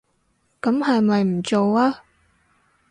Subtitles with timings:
[0.63, 1.99] 噉係咪唔做吖